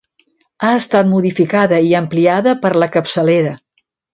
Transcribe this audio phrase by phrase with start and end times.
[0.63, 3.57] Ha estat modificada i ampliada per la capçalera.